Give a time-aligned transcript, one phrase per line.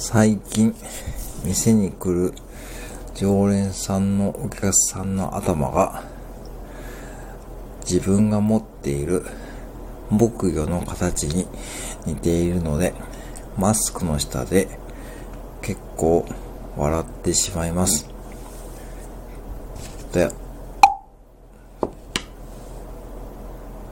[0.00, 0.76] 最近、
[1.42, 2.32] 店に来る
[3.16, 6.04] 常連さんのお客さんの頭が、
[7.80, 9.26] 自分が持っている
[10.08, 11.48] 木魚の形に
[12.06, 12.94] 似ているので、
[13.56, 14.68] マスクの下で
[15.62, 16.24] 結構
[16.76, 18.08] 笑ってしまいます。
[20.12, 20.30] で